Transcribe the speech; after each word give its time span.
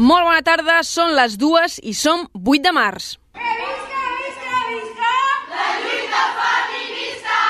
Molt 0.00 0.24
bona 0.24 0.40
tarda, 0.40 0.78
són 0.80 1.10
les 1.12 1.34
dues 1.36 1.74
i 1.84 1.92
som 1.92 2.22
8 2.32 2.62
de 2.64 2.70
març. 2.72 3.08
Visca, 3.36 4.04
visca, 4.22 4.60
visca! 4.70 5.10
La 5.50 5.66
lluita 5.82 6.22
feminista! 6.38 7.40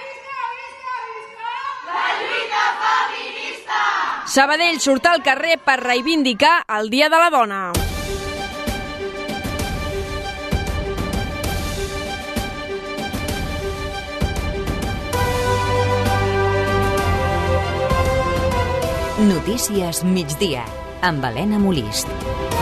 Visca, 0.00 0.48
visca, 0.56 0.96
visca! 1.12 1.54
La 1.92 2.08
lluita 2.18 2.66
feminista! 2.82 3.80
Sabadell 4.34 4.82
surt 4.82 5.06
al 5.06 5.22
carrer 5.22 5.54
per 5.62 5.78
reivindicar 5.84 6.64
el 6.80 6.90
Dia 6.90 7.06
de 7.14 7.20
la 7.22 7.30
Dona. 7.30 7.64
Notícies 19.30 20.02
migdia 20.02 20.66
amb 21.04 21.24
Helena 21.24 21.58
Molist. 21.58 22.53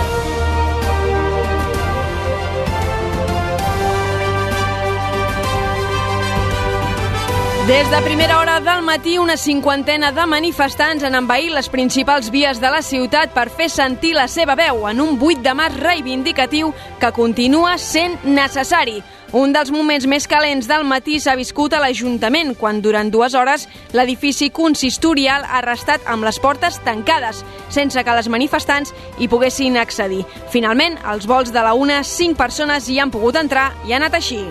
Des 7.66 7.88
de 7.92 8.02
primera 8.02 8.40
hora 8.40 8.58
del 8.58 8.82
matí, 8.82 9.18
una 9.18 9.36
cinquantena 9.36 10.10
de 10.10 10.24
manifestants 10.26 11.04
han 11.06 11.14
envaït 11.14 11.52
les 11.54 11.68
principals 11.70 12.32
vies 12.34 12.58
de 12.58 12.66
la 12.74 12.80
ciutat 12.82 13.30
per 13.36 13.44
fer 13.54 13.68
sentir 13.70 14.16
la 14.16 14.24
seva 14.26 14.56
veu 14.58 14.82
en 14.90 14.98
un 15.00 15.14
8 15.14 15.44
de 15.44 15.54
març 15.54 15.78
reivindicatiu 15.78 16.72
que 16.98 17.12
continua 17.14 17.76
sent 17.78 18.18
necessari. 18.26 18.98
Un 19.30 19.54
dels 19.54 19.70
moments 19.70 20.08
més 20.10 20.26
calents 20.26 20.66
del 20.66 20.82
matí 20.82 21.20
s'ha 21.22 21.38
viscut 21.38 21.78
a 21.78 21.84
l'Ajuntament, 21.86 22.56
quan 22.58 22.82
durant 22.82 23.14
dues 23.14 23.38
hores 23.38 23.68
l'edifici 23.94 24.50
consistorial 24.50 25.46
ha 25.46 25.62
restat 25.62 26.02
amb 26.02 26.26
les 26.26 26.42
portes 26.42 26.82
tancades, 26.82 27.44
sense 27.70 28.02
que 28.02 28.18
les 28.18 28.26
manifestants 28.26 28.90
hi 29.22 29.30
poguessin 29.30 29.78
accedir. 29.78 30.24
Finalment, 30.50 30.98
als 31.06 31.30
vols 31.30 31.54
de 31.54 31.62
la 31.62 31.78
una, 31.78 32.02
cinc 32.02 32.36
persones 32.36 32.90
hi 32.90 32.98
han 32.98 33.14
pogut 33.14 33.38
entrar 33.38 33.70
i 33.86 33.94
ha 33.94 34.02
anat 34.02 34.18
així. 34.18 34.48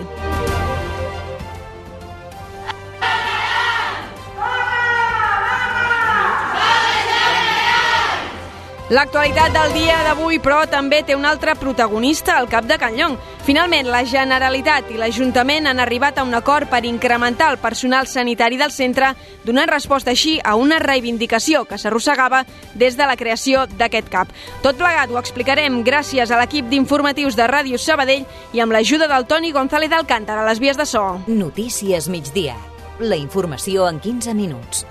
L'actualitat 8.92 9.54
del 9.54 9.70
dia 9.72 10.02
d'avui, 10.04 10.36
però, 10.36 10.66
també 10.68 10.98
té 11.00 11.14
un 11.16 11.24
altre 11.24 11.54
protagonista 11.56 12.34
al 12.36 12.44
cap 12.52 12.66
de 12.68 12.76
Can 12.76 12.98
Llong. 12.98 13.14
Finalment, 13.46 13.86
la 13.88 14.02
Generalitat 14.04 14.90
i 14.92 14.98
l'Ajuntament 15.00 15.70
han 15.70 15.80
arribat 15.80 16.18
a 16.20 16.24
un 16.28 16.34
acord 16.36 16.68
per 16.68 16.82
incrementar 16.84 17.48
el 17.54 17.56
personal 17.56 18.04
sanitari 18.06 18.58
del 18.60 18.74
centre, 18.74 19.14
donant 19.48 19.70
resposta 19.72 20.12
així 20.12 20.34
a 20.44 20.58
una 20.60 20.76
reivindicació 20.82 21.64
que 21.64 21.80
s'arrossegava 21.80 22.44
des 22.74 22.98
de 23.00 23.08
la 23.08 23.16
creació 23.16 23.64
d'aquest 23.64 24.12
CAP. 24.12 24.34
Tot 24.60 24.76
plegat 24.76 25.08
ho 25.08 25.16
explicarem 25.22 25.80
gràcies 25.86 26.28
a 26.28 26.42
l'equip 26.42 26.68
d'informatius 26.68 27.38
de 27.38 27.46
Ràdio 27.48 27.80
Sabadell 27.80 28.26
i 28.52 28.60
amb 28.60 28.76
l'ajuda 28.76 29.08
del 29.08 29.24
Toni 29.24 29.56
González 29.56 29.88
d'Alcántara 29.88 30.44
a 30.44 30.50
les 30.50 30.60
vies 30.60 30.76
de 30.76 30.84
so. 30.84 31.22
Notícies 31.28 32.12
migdia. 32.12 32.60
La 33.00 33.16
informació 33.16 33.88
en 33.88 34.04
15 34.04 34.36
minuts. 34.36 34.84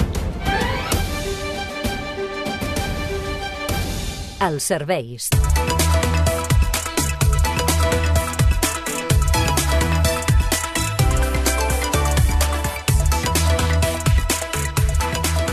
Els 4.41 4.65
serveis. 4.65 5.29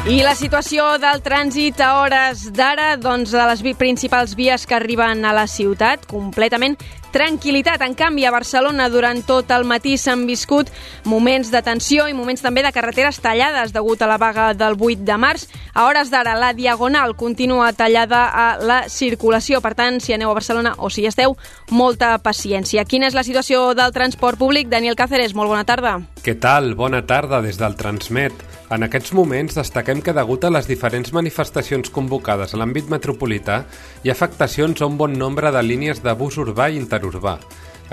I 0.09 0.23
la 0.25 0.33
situació 0.33 0.95
del 0.97 1.21
trànsit 1.21 1.83
a 1.85 1.91
hores 2.01 2.47
d'ara, 2.57 2.95
doncs, 2.97 3.29
de 3.29 3.45
les 3.51 3.61
principals 3.77 4.33
vies 4.39 4.65
que 4.65 4.79
arriben 4.79 5.21
a 5.29 5.35
la 5.37 5.45
ciutat, 5.45 6.07
completament 6.09 6.79
tranquil·litat. 7.13 7.83
En 7.87 7.95
canvi, 7.99 8.25
a 8.25 8.33
Barcelona 8.35 8.89
durant 8.93 9.23
tot 9.27 9.51
el 9.55 9.65
matí 9.69 9.97
s'han 9.99 10.27
viscut 10.29 10.71
moments 11.05 11.53
de 11.53 11.63
tensió 11.63 12.09
i 12.09 12.17
moments 12.17 12.45
també 12.45 12.63
de 12.65 12.73
carreteres 12.75 13.21
tallades 13.25 13.73
degut 13.73 14.03
a 14.03 14.11
la 14.11 14.19
vaga 14.19 14.53
del 14.55 14.77
8 14.79 15.07
de 15.07 15.17
març. 15.19 15.49
A 15.75 15.87
hores 15.87 16.11
d'ara, 16.11 16.37
la 16.39 16.53
Diagonal 16.53 17.17
continua 17.17 17.73
tallada 17.73 18.27
a 18.29 18.47
la 18.59 18.81
circulació. 18.89 19.63
Per 19.65 19.75
tant, 19.79 20.01
si 20.01 20.13
aneu 20.13 20.31
a 20.31 20.39
Barcelona 20.39 20.75
o 20.79 20.91
si 20.91 21.03
hi 21.03 21.11
esteu, 21.11 21.37
molta 21.71 22.17
paciència. 22.19 22.85
Quina 22.85 23.09
és 23.09 23.17
la 23.17 23.27
situació 23.27 23.75
del 23.79 23.93
transport 23.93 24.39
públic? 24.39 24.69
Daniel 24.69 24.97
Cáceres, 24.97 25.35
molt 25.35 25.53
bona 25.53 25.65
tarda. 25.65 25.99
Què 26.25 26.39
tal? 26.41 26.75
Bona 26.75 27.05
tarda 27.07 27.43
des 27.43 27.59
del 27.61 27.77
Transmet. 27.79 28.58
En 28.69 28.85
aquests 28.85 29.15
moments 29.17 29.55
destaquem 29.57 30.03
que 30.05 30.13
degut 30.13 30.43
a 30.45 30.51
les 30.53 30.67
diferents 30.69 31.15
manifestacions 31.17 31.89
convocades 31.89 32.53
a 32.53 32.59
l'àmbit 32.61 32.91
metropolità 32.93 33.63
hi 34.05 34.11
ha 34.11 34.17
afectacions 34.17 34.83
a 34.83 34.89
un 34.91 34.99
bon 35.01 35.15
nombre 35.17 35.49
de 35.55 35.63
línies 35.65 36.03
de 36.05 36.13
bus 36.13 36.37
urbà 36.43 36.67
i 36.69 36.77
interurbà. 36.77 37.39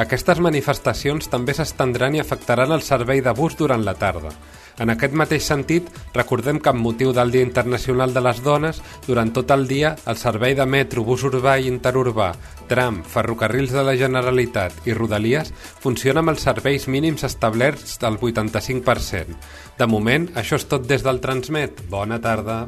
Aquestes 0.04 0.42
manifestacions 0.44 1.32
també 1.32 1.56
s'estendran 1.56 2.18
i 2.18 2.20
afectaran 2.20 2.76
el 2.76 2.84
servei 2.84 3.24
de 3.24 3.32
bus 3.32 3.56
durant 3.56 3.88
la 3.88 3.96
tarda. 3.96 4.34
En 4.80 4.92
aquest 4.92 5.14
mateix 5.16 5.46
sentit, 5.48 5.88
recordem 6.16 6.60
que 6.60 6.72
amb 6.72 6.84
motiu 6.84 7.14
del 7.16 7.32
Dia 7.32 7.46
Internacional 7.46 8.14
de 8.14 8.24
les 8.26 8.42
Dones, 8.44 8.82
durant 9.08 9.32
tot 9.36 9.52
el 9.56 9.68
dia, 9.70 9.96
el 10.06 10.20
servei 10.20 10.56
de 10.58 10.66
metro, 10.68 11.06
bus 11.08 11.24
urbà 11.28 11.56
i 11.60 11.70
interurbà, 11.72 12.34
tram, 12.68 13.02
ferrocarrils 13.04 13.72
de 13.72 13.84
la 13.86 13.96
Generalitat 13.96 14.88
i 14.90 14.96
Rodalies 14.98 15.54
funciona 15.84 16.24
amb 16.24 16.34
els 16.34 16.44
serveis 16.48 16.90
mínims 16.92 17.24
establerts 17.24 18.00
del 18.02 18.20
85%. 18.20 19.40
De 19.80 19.88
moment, 19.88 20.28
això 20.36 20.60
és 20.60 20.68
tot 20.68 20.88
des 20.88 21.04
del 21.06 21.22
Transmet. 21.24 21.86
Bona 21.90 22.20
tarda. 22.20 22.66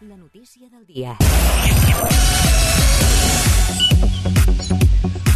La 0.00 0.16
notícia 0.16 0.68
del 0.68 0.84
dia. 0.86 1.16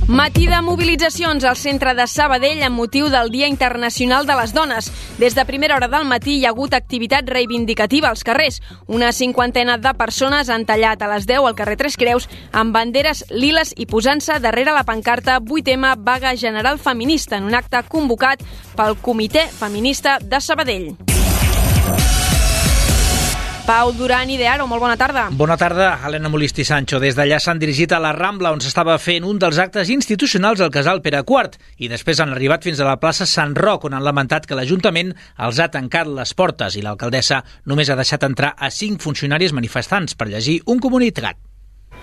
Matí 0.09 0.47
de 0.47 0.61
mobilitzacions 0.63 1.43
al 1.43 1.57
centre 1.59 1.91
de 1.99 2.05
Sabadell 2.07 2.61
amb 2.63 2.79
motiu 2.79 3.09
del 3.11 3.33
Dia 3.35 3.49
Internacional 3.51 4.23
de 4.29 4.37
les 4.39 4.53
Dones. 4.55 4.87
Des 5.19 5.35
de 5.35 5.45
primera 5.45 5.75
hora 5.75 5.89
del 5.91 6.07
matí 6.07 6.37
hi 6.39 6.45
ha 6.47 6.53
hagut 6.55 6.77
activitat 6.79 7.27
reivindicativa 7.27 8.09
als 8.09 8.23
carrers. 8.23 8.61
Una 8.87 9.11
cinquantena 9.11 9.79
de 9.83 9.95
persones 9.99 10.49
han 10.49 10.63
tallat 10.65 11.03
a 11.03 11.11
les 11.11 11.27
10 11.27 11.43
al 11.43 11.59
carrer 11.59 11.75
Tres 11.81 11.99
Creus 11.99 12.29
amb 12.53 12.71
banderes 12.71 13.25
liles 13.31 13.75
i 13.77 13.89
posant-se 13.91 14.39
darrere 14.39 14.77
la 14.79 14.87
pancarta 14.87 15.41
8M 15.41 15.97
Vaga 15.99 16.37
General 16.37 16.79
Feminista 16.79 17.43
en 17.43 17.51
un 17.51 17.59
acte 17.59 17.83
convocat 17.89 18.47
pel 18.79 18.95
Comitè 19.03 19.49
Feminista 19.59 20.21
de 20.23 20.41
Sabadell. 20.41 20.95
Pau 23.67 23.91
Duran 23.99 24.31
i 24.31 24.37
de 24.39 24.47
Aro, 24.47 24.69
molt 24.71 24.79
bona 24.79 24.95
tarda. 24.95 25.25
Bona 25.35 25.57
tarda, 25.59 25.89
Helena 26.07 26.31
Molist 26.31 26.61
i 26.63 26.65
Sancho. 26.65 27.01
Des 27.03 27.17
d'allà 27.19 27.41
s'han 27.43 27.59
dirigit 27.59 27.91
a 27.91 27.99
la 27.99 28.13
Rambla, 28.15 28.53
on 28.55 28.61
s'estava 28.63 28.95
fent 29.03 29.27
un 29.27 29.41
dels 29.43 29.59
actes 29.59 29.91
institucionals 29.91 30.63
al 30.63 30.71
casal 30.71 31.03
Pere 31.03 31.25
IV, 31.27 31.59
i 31.83 31.91
després 31.91 32.23
han 32.23 32.31
arribat 32.31 32.63
fins 32.63 32.79
a 32.79 32.87
la 32.87 32.95
plaça 33.03 33.27
Sant 33.27 33.57
Roc, 33.59 33.89
on 33.91 33.99
han 33.99 34.07
lamentat 34.07 34.47
que 34.47 34.55
l'Ajuntament 34.55 35.11
els 35.49 35.59
ha 35.59 35.67
tancat 35.75 36.07
les 36.07 36.35
portes 36.39 36.79
i 36.79 36.85
l'alcaldessa 36.87 37.43
només 37.67 37.91
ha 37.91 37.99
deixat 37.99 38.23
entrar 38.31 38.55
a 38.55 38.71
cinc 38.71 39.03
funcionaris 39.03 39.51
manifestants 39.53 40.15
per 40.15 40.31
llegir 40.31 40.61
un 40.71 40.79
comunicat. 40.79 41.35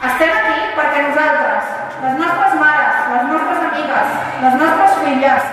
Estem 0.03 0.35
aquí 0.35 0.67
perquè 0.75 1.07
nosaltres, 1.07 1.73
les 2.03 2.21
nostres 2.25 2.59
mares, 2.59 3.01
les 3.15 3.25
nostres 3.31 3.65
amigues, 3.71 4.15
les 4.43 4.61
nostres 4.67 5.01
filles, 5.07 5.51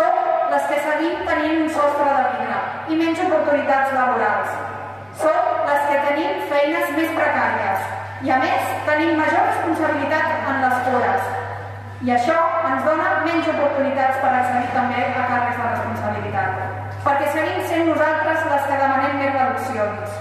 som 0.00 0.12
les 0.56 0.68
que 0.72 0.82
seguim 0.88 1.24
tenint 1.28 1.64
un 1.68 1.72
sostre 1.76 2.08
de 2.08 2.28
vida 2.40 2.60
i 2.88 3.02
menys 3.04 3.26
oportunitats 3.28 3.92
laborals. 4.00 4.60
Som 5.20 5.48
les 5.68 5.82
que 5.90 5.96
tenim 6.06 6.38
feines 6.62 6.90
més 6.94 7.14
precàries 7.16 7.86
i, 8.22 8.30
a 8.30 8.38
més, 8.38 8.66
tenim 8.86 9.16
major 9.18 9.48
responsabilitat 9.48 10.44
en 10.50 10.60
les 10.62 10.76
cures. 10.86 11.30
I 12.06 12.12
això 12.14 12.36
ens 12.68 12.84
dona 12.86 13.08
menys 13.26 13.48
oportunitats 13.50 14.20
per 14.22 14.30
accedir 14.30 14.70
també 14.74 15.02
a 15.02 15.24
càrrecs 15.30 15.58
de 15.58 15.66
responsabilitat. 15.72 16.60
Perquè 17.02 17.32
seguim 17.34 17.64
sent 17.66 17.90
nosaltres 17.90 18.46
les 18.52 18.68
que 18.68 18.78
demanem 18.78 19.18
més 19.18 19.34
reduccions. 19.38 20.16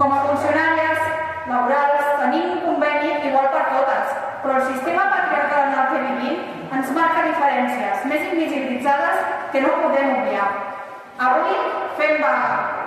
Com 0.00 0.12
a 0.12 0.22
funcionàries 0.28 1.00
laborals 1.48 2.12
tenim 2.20 2.50
un 2.52 2.60
conveni 2.66 3.14
igual 3.30 3.48
per 3.54 3.64
totes, 3.72 4.16
però 4.44 4.58
el 4.60 4.66
sistema 4.68 5.08
patriarcal 5.14 5.70
en 5.70 5.78
el 5.78 5.92
que 5.92 6.02
vivim 6.04 6.74
ens 6.78 6.92
marca 6.96 7.24
diferències 7.30 8.04
més 8.12 8.28
invisibilitzades 8.28 9.24
que 9.54 9.64
no 9.64 9.72
podem 9.80 10.18
obviar. 10.18 10.50
Avui 11.28 11.56
fem 11.96 12.20
vaga, 12.20 12.77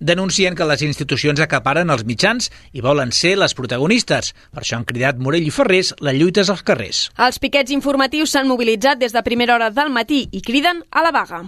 Denuncien 0.00 0.54
que 0.54 0.66
les 0.68 0.82
institucions 0.84 1.40
acaparen 1.40 1.90
els 1.90 2.04
mitjans 2.04 2.50
i 2.76 2.84
volen 2.84 3.12
ser 3.16 3.36
les 3.40 3.56
protagonistes. 3.56 4.34
Per 4.52 4.62
això 4.62 4.76
han 4.76 4.88
cridat 4.88 5.16
Morell 5.16 5.46
i 5.48 5.54
Ferrés 5.54 5.94
la 6.00 6.12
lluites 6.12 6.52
als 6.52 6.64
carrers. 6.66 7.06
Els 7.16 7.40
piquets 7.40 7.72
informatius 7.72 8.36
s'han 8.36 8.50
mobilitzat 8.50 9.00
des 9.00 9.16
de 9.16 9.24
primera 9.24 9.56
hora 9.56 9.70
del 9.70 9.90
matí 9.90 10.26
i 10.32 10.44
criden 10.44 10.84
a 10.90 11.06
la 11.06 11.14
vaga. 11.16 11.46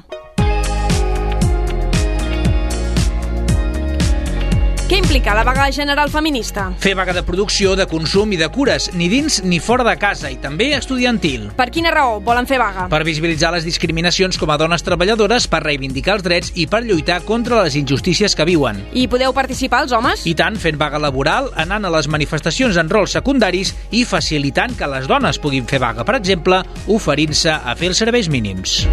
Què 4.88 4.96
implica 4.96 5.34
la 5.36 5.42
vaga 5.44 5.66
general 5.68 6.08
feminista. 6.08 6.62
Fer 6.80 6.94
vaga 6.96 7.12
de 7.12 7.20
producció, 7.20 7.74
de 7.76 7.84
consum 7.84 8.30
i 8.32 8.38
de 8.40 8.46
cures, 8.48 8.86
ni 8.96 9.10
dins 9.12 9.42
ni 9.44 9.58
fora 9.60 9.84
de 9.84 9.92
casa, 10.00 10.30
i 10.32 10.38
també 10.40 10.70
estudiantil. 10.78 11.50
Per 11.58 11.66
quina 11.74 11.92
raó 11.92 12.14
volen 12.24 12.48
fer 12.48 12.56
vaga? 12.56 12.86
Per 12.88 13.02
visibilitzar 13.04 13.50
les 13.52 13.68
discriminacions 13.68 14.40
com 14.40 14.48
a 14.48 14.56
dones 14.56 14.86
treballadores, 14.86 15.44
per 15.44 15.60
reivindicar 15.66 16.16
els 16.16 16.24
drets 16.24 16.56
i 16.56 16.64
per 16.72 16.86
lluitar 16.86 17.20
contra 17.28 17.60
les 17.66 17.76
injustícies 17.76 18.32
que 18.32 18.48
viuen. 18.48 18.80
I 18.96 19.04
podeu 19.12 19.36
participar 19.36 19.84
els 19.84 19.92
homes? 19.92 20.24
I 20.24 20.32
tant, 20.32 20.56
fent 20.56 20.80
vaga 20.80 20.96
laboral, 21.04 21.52
anant 21.60 21.84
a 21.84 21.92
les 21.92 22.08
manifestacions 22.08 22.80
en 22.80 22.88
rols 22.88 23.12
secundaris 23.20 23.76
i 23.92 24.06
facilitant 24.08 24.72
que 24.72 24.88
les 24.88 25.04
dones 25.04 25.36
puguin 25.36 25.68
fer 25.68 25.84
vaga, 25.84 26.08
per 26.08 26.16
exemple, 26.16 26.64
oferint-se 26.88 27.52
a 27.52 27.76
fer 27.76 27.92
els 27.92 28.06
serveis 28.06 28.32
mínims. 28.32 28.86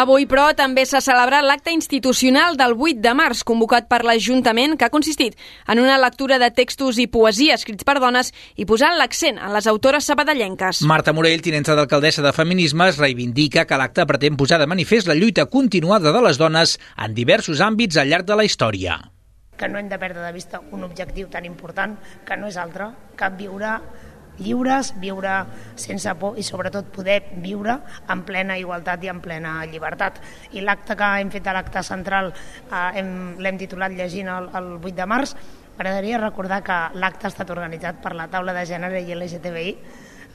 Avui, 0.00 0.24
però, 0.24 0.46
també 0.56 0.86
s'ha 0.88 1.02
celebrat 1.04 1.44
l'acte 1.44 1.74
institucional 1.74 2.54
del 2.56 2.72
8 2.72 3.02
de 3.04 3.10
març, 3.18 3.42
convocat 3.44 3.84
per 3.90 3.98
l'Ajuntament, 4.08 4.78
que 4.80 4.86
ha 4.86 4.92
consistit 4.94 5.36
en 5.68 5.82
una 5.82 5.98
lectura 6.00 6.38
de 6.40 6.48
textos 6.56 6.96
i 7.02 7.04
poesia 7.12 7.58
escrits 7.58 7.84
per 7.84 7.98
dones 8.00 8.32
i 8.56 8.64
posant 8.64 8.96
l'accent 8.96 9.36
en 9.36 9.52
les 9.52 9.68
autores 9.68 10.08
sabadellenques. 10.08 10.80
Marta 10.88 11.12
Morell, 11.12 11.44
tinenta 11.44 11.76
d'alcaldessa 11.76 12.24
de 12.24 12.32
Feminismes, 12.32 12.96
reivindica 12.96 13.66
que 13.68 13.76
l'acte 13.76 14.08
pretén 14.08 14.40
posar 14.40 14.62
de 14.62 14.70
manifest 14.72 15.10
la 15.10 15.18
lluita 15.18 15.50
continuada 15.52 16.16
de 16.16 16.24
les 16.24 16.40
dones 16.40 16.78
en 16.96 17.12
diversos 17.12 17.60
àmbits 17.60 18.00
al 18.00 18.08
llarg 18.08 18.24
de 18.24 18.40
la 18.40 18.48
història 18.48 19.02
que 19.60 19.68
no 19.68 19.76
hem 19.76 19.90
de 19.90 19.98
perdre 20.00 20.22
de 20.24 20.32
vista 20.32 20.62
un 20.72 20.86
objectiu 20.86 21.28
tan 21.28 21.44
important 21.44 21.98
que 22.24 22.38
no 22.40 22.48
és 22.48 22.56
altre 22.56 22.86
que 23.12 23.28
viure 23.36 23.74
lliures, 24.40 24.94
viure 25.00 25.36
sense 25.78 26.14
por 26.18 26.38
i 26.40 26.44
sobretot 26.46 26.90
poder 26.94 27.20
viure 27.44 27.78
en 28.10 28.24
plena 28.26 28.58
igualtat 28.58 29.04
i 29.04 29.12
en 29.12 29.22
plena 29.22 29.58
llibertat. 29.70 30.20
I 30.56 30.64
l'acte 30.64 30.96
que 30.96 31.14
hem 31.20 31.30
fet 31.32 31.46
a 31.46 31.56
l'acte 31.56 31.84
central 31.86 32.32
eh, 32.32 33.02
l'hem 33.38 33.60
titulat 33.60 33.94
llegint 33.96 34.28
el, 34.32 34.50
el 34.56 34.70
8 34.80 34.94
de 34.96 35.08
març. 35.08 35.34
M'agradaria 35.76 36.20
recordar 36.20 36.62
que 36.64 36.78
l'acte 37.00 37.28
ha 37.28 37.32
estat 37.32 37.50
organitzat 37.50 38.02
per 38.02 38.14
la 38.16 38.28
taula 38.28 38.52
de 38.56 38.66
gènere 38.68 39.00
i 39.00 39.14
LGTBI 39.16 39.76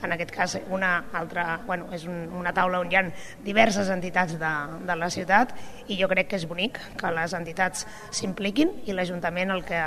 en 0.02 0.12
aquest 0.12 0.30
cas 0.30 0.58
una 0.70 1.06
altra, 1.12 1.60
bueno, 1.66 1.88
és 1.94 2.04
un, 2.08 2.26
una 2.36 2.52
taula 2.56 2.80
on 2.82 2.90
hi 2.92 2.98
ha 2.98 3.04
diverses 3.44 3.88
entitats 3.92 4.36
de, 4.40 4.52
de 4.86 4.96
la 4.98 5.10
ciutat 5.12 5.54
i 5.88 5.98
jo 6.00 6.08
crec 6.12 6.30
que 6.32 6.40
és 6.40 6.46
bonic 6.48 6.80
que 7.00 7.14
les 7.16 7.34
entitats 7.38 7.86
s'impliquin 8.10 8.74
i 8.86 8.96
l'Ajuntament 8.96 9.54
el 9.56 9.64
que 9.66 9.82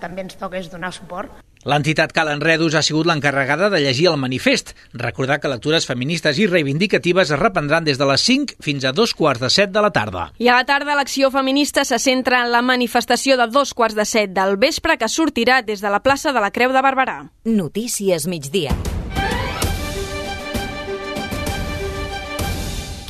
també 0.00 0.26
ens 0.26 0.38
toca 0.40 0.60
és 0.60 0.70
donar 0.72 0.92
suport. 0.96 1.49
L'entitat 1.68 2.14
Cal 2.16 2.30
Enredus 2.32 2.72
ha 2.72 2.80
sigut 2.80 3.04
l'encarregada 3.04 3.68
de 3.68 3.82
llegir 3.84 4.06
el 4.08 4.16
manifest. 4.16 4.72
Recordar 4.96 5.40
que 5.42 5.50
lectures 5.52 5.84
feministes 5.84 6.38
i 6.40 6.46
reivindicatives 6.48 7.34
es 7.34 7.40
reprendran 7.40 7.84
des 7.84 8.00
de 8.00 8.08
les 8.08 8.24
5 8.24 8.56
fins 8.64 8.86
a 8.88 8.94
dos 8.96 9.12
quarts 9.12 9.42
de 9.42 9.50
set 9.52 9.74
de 9.74 9.82
la 9.84 9.90
tarda. 9.92 10.30
I 10.40 10.48
a 10.48 10.56
la 10.56 10.64
tarda 10.64 10.96
l'acció 10.96 11.28
feminista 11.30 11.84
se 11.84 11.98
centra 12.00 12.40
en 12.46 12.52
la 12.54 12.62
manifestació 12.64 13.36
de 13.36 13.50
dos 13.52 13.74
quarts 13.74 13.98
de 13.98 14.08
set 14.08 14.32
del 14.32 14.56
vespre 14.56 14.96
que 14.96 15.12
sortirà 15.12 15.60
des 15.60 15.84
de 15.84 15.92
la 15.92 16.00
plaça 16.00 16.32
de 16.32 16.40
la 16.40 16.50
Creu 16.50 16.72
de 16.72 16.80
Barberà. 16.80 17.20
Notícies 17.44 18.26
migdia. 18.26 18.72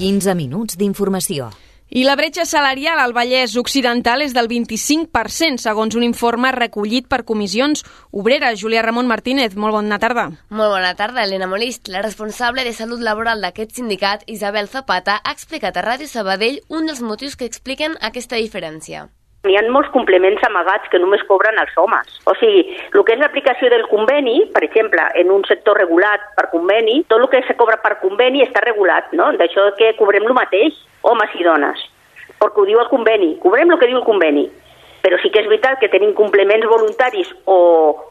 15 0.01 0.35
minuts 0.35 0.79
d'informació. 0.81 1.53
I 1.93 2.05
la 2.05 2.15
bretxa 2.15 2.45
salarial 2.47 3.01
al 3.03 3.11
Vallès 3.11 3.57
Occidental 3.59 4.23
és 4.23 4.31
del 4.31 4.47
25%, 4.47 5.59
segons 5.59 5.97
un 5.99 6.05
informe 6.07 6.53
recollit 6.55 7.09
per 7.11 7.25
comissions 7.27 7.83
obreres. 8.15 8.61
Julià 8.63 8.85
Ramon 8.87 9.11
Martínez, 9.11 9.59
molt 9.59 9.75
bona 9.75 9.99
tarda. 9.99 10.29
Molt 10.55 10.71
bona 10.77 10.95
tarda, 10.95 11.27
Elena 11.27 11.51
Molist. 11.51 11.91
La 11.91 12.07
responsable 12.07 12.63
de 12.63 12.79
salut 12.79 13.03
laboral 13.03 13.43
d'aquest 13.43 13.75
sindicat, 13.83 14.23
Isabel 14.31 14.71
Zapata, 14.71 15.19
ha 15.19 15.35
explicat 15.35 15.75
a 15.75 15.89
Ràdio 15.91 16.07
Sabadell 16.07 16.63
un 16.69 16.87
dels 16.87 17.03
motius 17.03 17.35
que 17.35 17.51
expliquen 17.51 17.99
aquesta 17.99 18.39
diferència. 18.39 19.09
Hi 19.49 19.55
ha 19.57 19.61
molts 19.73 19.89
complements 19.89 20.43
amagats 20.45 20.91
que 20.93 20.99
només 21.01 21.23
cobren 21.25 21.57
els 21.63 21.73
homes. 21.81 22.19
O 22.29 22.35
sigui, 22.37 22.61
el 22.93 23.05
que 23.09 23.15
és 23.15 23.21
l'aplicació 23.23 23.71
del 23.73 23.87
conveni, 23.89 24.35
per 24.53 24.61
exemple, 24.67 25.07
en 25.17 25.31
un 25.33 25.47
sector 25.49 25.81
regulat 25.81 26.27
per 26.37 26.51
conveni, 26.53 26.99
tot 27.09 27.25
el 27.25 27.31
que 27.33 27.41
se 27.47 27.57
cobra 27.57 27.79
per 27.81 27.95
conveni 28.03 28.45
està 28.45 28.61
regulat, 28.67 29.09
no? 29.17 29.31
D'això 29.41 29.71
que 29.81 29.95
cobrem 29.97 30.29
el 30.29 30.37
mateix, 30.37 30.77
homes 31.09 31.33
i 31.41 31.49
dones, 31.49 31.89
perquè 32.37 32.61
ho 32.61 32.69
diu 32.69 32.85
el 32.85 32.93
conveni, 32.93 33.33
cobrem 33.41 33.73
el 33.73 33.81
que 33.81 33.89
diu 33.89 34.03
el 34.03 34.09
conveni. 34.11 34.45
Però 35.01 35.17
sí 35.23 35.33
que 35.33 35.41
és 35.41 35.49
veritat 35.49 35.81
que 35.81 35.89
tenim 35.89 36.13
complements 36.13 36.69
voluntaris 36.69 37.33
o 37.49 37.61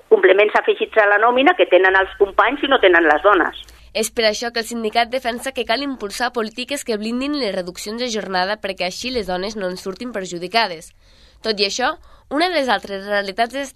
complements 0.10 0.58
afegits 0.58 0.98
a 0.98 1.12
la 1.14 1.22
nòmina 1.22 1.54
que 1.54 1.70
tenen 1.70 1.94
els 1.94 2.18
companys 2.18 2.66
i 2.66 2.74
no 2.74 2.82
tenen 2.82 3.06
les 3.06 3.22
dones. 3.22 3.62
És 3.94 4.12
per 4.14 4.26
això 4.30 4.52
que 4.54 4.62
el 4.62 4.68
sindicat 4.70 5.10
defensa 5.10 5.52
que 5.52 5.66
cal 5.66 5.82
impulsar 5.86 6.34
polítiques 6.34 6.86
que 6.86 6.98
blindin 6.98 7.40
les 7.42 7.56
reduccions 7.56 8.02
de 8.02 8.12
jornada 8.14 8.60
perquè 8.62 8.88
així 8.88 9.10
les 9.10 9.28
dones 9.28 9.56
no 9.56 9.70
en 9.70 9.78
surtin 9.78 10.14
perjudicades. 10.14 10.94
Tot 11.42 11.60
i 11.60 11.66
això, 11.66 11.96
una 12.30 12.48
de 12.50 12.56
les 12.56 12.70
altres 12.70 13.06
realitats 13.06 13.74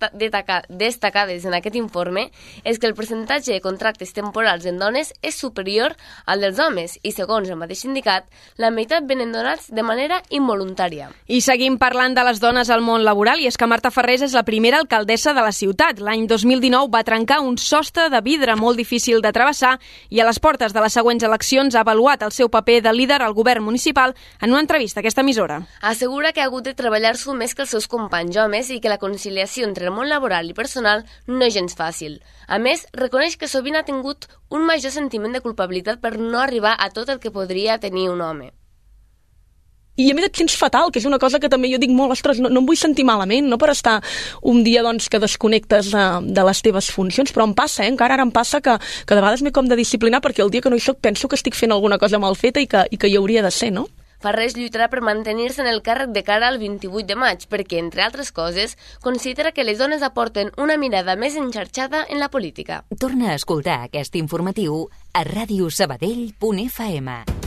destacades 0.69 1.45
en 1.45 1.55
aquest 1.57 1.75
informe 1.75 2.27
és 2.63 2.77
que 2.77 2.85
el 2.85 2.93
percentatge 2.93 3.51
de 3.51 3.61
contractes 3.65 4.13
temporals 4.13 4.67
en 4.69 4.77
dones 4.77 5.09
és 5.25 5.39
superior 5.41 5.95
al 6.29 6.43
dels 6.43 6.59
homes 6.61 6.99
i, 7.01 7.11
segons 7.11 7.49
el 7.49 7.57
mateix 7.57 7.81
sindicat, 7.81 8.27
la 8.61 8.69
meitat 8.69 9.07
venen 9.09 9.33
donats 9.33 9.71
de 9.73 9.81
manera 9.81 10.21
involuntària. 10.29 11.09
I 11.25 11.41
seguim 11.41 11.79
parlant 11.81 12.13
de 12.13 12.25
les 12.27 12.41
dones 12.43 12.69
al 12.69 12.85
món 12.85 13.01
laboral 13.03 13.41
i 13.41 13.49
és 13.49 13.57
que 13.57 13.69
Marta 13.69 13.89
Ferrés 13.89 14.21
és 14.21 14.37
la 14.37 14.45
primera 14.45 14.77
alcaldessa 14.77 15.33
de 15.33 15.41
la 15.41 15.51
ciutat. 15.51 15.97
L'any 15.97 16.27
2019 16.29 16.93
va 16.93 17.03
trencar 17.03 17.41
un 17.41 17.57
sostre 17.57 18.09
de 18.13 18.21
vidre 18.21 18.55
molt 18.55 18.77
difícil 18.77 19.25
de 19.25 19.33
travessar 19.33 19.79
i 20.09 20.21
a 20.21 20.27
les 20.29 20.39
portes 20.39 20.77
de 20.77 20.85
les 20.85 20.93
següents 20.93 21.25
eleccions 21.25 21.73
ha 21.73 21.81
avaluat 21.81 22.21
el 22.21 22.31
seu 22.31 22.53
paper 22.53 22.81
de 22.85 22.93
líder 22.93 23.21
al 23.23 23.33
govern 23.33 23.65
municipal 23.65 24.13
en 24.41 24.51
una 24.51 24.61
entrevista 24.61 24.99
a 24.99 25.01
aquesta 25.01 25.25
emissora. 25.25 25.63
Assegura 25.81 26.33
que 26.33 26.41
ha 26.41 26.45
hagut 26.51 26.69
de 26.69 26.77
treballar-s'ho 26.77 27.33
més 27.33 27.57
que 27.57 27.65
els 27.65 27.73
seus 27.73 27.89
companys 27.89 28.42
homes 28.43 28.69
i 28.69 28.79
que 28.83 28.91
la 28.91 28.99
conciliació 29.01 29.67
entre 29.67 29.89
el 29.89 29.95
món 29.95 30.09
laboral 30.11 30.49
i 30.49 30.57
personal 30.57 31.05
no 31.27 31.43
és 31.47 31.55
gens 31.57 31.77
fàcil. 31.79 32.19
A 32.47 32.59
més, 32.59 32.85
reconeix 32.93 33.37
que 33.39 33.51
sovint 33.51 33.79
ha 33.79 33.87
tingut 33.87 34.27
un 34.51 34.67
major 34.67 34.93
sentiment 34.93 35.33
de 35.33 35.41
culpabilitat 35.41 36.03
per 36.03 36.17
no 36.19 36.43
arribar 36.43 36.75
a 36.77 36.91
tot 36.91 37.09
el 37.09 37.23
que 37.23 37.31
podria 37.31 37.79
tenir 37.79 38.09
un 38.11 38.21
home. 38.21 38.51
I 39.93 40.07
a 40.09 40.15
més 40.17 40.25
et 40.25 40.39
sents 40.39 40.55
fatal, 40.57 40.89
que 40.89 40.97
és 40.97 41.05
una 41.05 41.19
cosa 41.21 41.37
que 41.37 41.49
també 41.53 41.69
jo 41.69 41.77
dic 41.77 41.91
molt, 41.93 42.15
ostres, 42.15 42.39
no, 42.41 42.49
no 42.49 42.63
em 42.63 42.65
vull 42.65 42.79
sentir 42.79 43.05
malament, 43.05 43.45
no 43.45 43.59
per 43.61 43.69
estar 43.75 43.99
un 44.49 44.63
dia 44.65 44.81
doncs, 44.81 45.05
que 45.05 45.21
desconnectes 45.21 45.91
de, 45.93 46.05
de 46.33 46.45
les 46.47 46.61
teves 46.65 46.89
funcions, 46.89 47.29
però 47.35 47.45
em 47.45 47.53
passa, 47.53 47.83
eh? 47.85 47.91
encara 47.93 48.17
ara 48.17 48.25
em 48.25 48.31
passa 48.33 48.57
que, 48.61 48.73
que 48.81 49.13
de 49.13 49.21
vegades 49.21 49.45
m'he 49.45 49.53
com 49.53 49.69
de 49.69 49.77
disciplinar 49.77 50.23
perquè 50.25 50.41
el 50.41 50.49
dia 50.49 50.65
que 50.65 50.73
no 50.73 50.79
hi 50.79 50.81
soc 50.81 50.97
penso 50.97 51.29
que 51.29 51.37
estic 51.37 51.53
fent 51.53 51.75
alguna 51.75 52.01
cosa 52.01 52.17
mal 52.17 52.33
feta 52.39 52.63
i 52.63 52.65
que, 52.65 52.87
i 52.89 52.97
que 52.97 53.11
hi 53.11 53.19
hauria 53.21 53.45
de 53.45 53.53
ser, 53.53 53.69
no? 53.75 53.85
Farrés 54.23 54.53
lluitarà 54.55 54.85
per 54.87 55.01
mantenir-se 55.03 55.59
en 55.65 55.67
el 55.67 55.81
càrrec 55.83 56.13
de 56.15 56.21
cara 56.23 56.47
al 56.47 56.55
28 56.61 57.03
de 57.09 57.17
maig, 57.19 57.43
perquè, 57.51 57.81
entre 57.83 58.05
altres 58.05 58.31
coses, 58.31 58.77
considera 59.03 59.51
que 59.51 59.67
les 59.67 59.83
dones 59.83 59.99
aporten 60.07 60.53
una 60.55 60.79
mirada 60.79 61.19
més 61.19 61.35
enxarxada 61.35 62.07
en 62.07 62.23
la 62.23 62.31
política. 62.31 62.87
Torna 63.03 63.33
a 63.33 63.35
escoltar 63.35 63.83
aquest 63.83 64.15
informatiu 64.15 64.87
a 65.11 65.27
radiosabadell.fm. 65.27 67.42